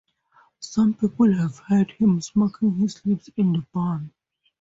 [0.61, 4.11] Some people have heard him smacking his lips in the barn.